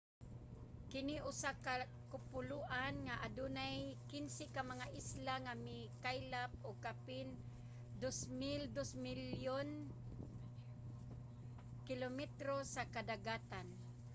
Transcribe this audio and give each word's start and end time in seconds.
kini 0.91 1.15
usa 1.31 1.51
ka 1.65 1.73
kapuloan 2.11 2.93
nga 3.07 3.15
adunay 3.27 3.77
15 4.09 4.55
ka 4.55 4.61
mga 4.71 4.87
isla 4.99 5.33
nga 5.45 5.53
mikaylap 5.65 6.51
og 6.67 6.75
kapin 6.85 7.27
2.2 8.01 9.07
milyon 9.07 9.67
km2 11.87 12.41
sa 12.73 12.83
kadagatan 12.95 13.67